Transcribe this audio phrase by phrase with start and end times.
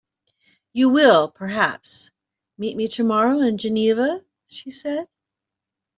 [0.73, 2.09] "You will, perhaps,
[2.57, 5.05] meet me tomorrow in Geneva," she said.